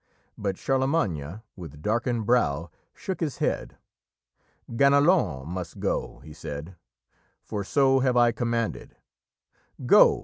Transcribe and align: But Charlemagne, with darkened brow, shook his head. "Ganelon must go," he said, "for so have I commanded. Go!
But 0.35 0.57
Charlemagne, 0.57 1.43
with 1.55 1.83
darkened 1.83 2.25
brow, 2.25 2.71
shook 2.91 3.19
his 3.19 3.37
head. 3.37 3.77
"Ganelon 4.75 5.45
must 5.47 5.79
go," 5.79 6.17
he 6.23 6.33
said, 6.33 6.75
"for 7.43 7.63
so 7.63 7.99
have 7.99 8.17
I 8.17 8.31
commanded. 8.31 8.95
Go! 9.85 10.19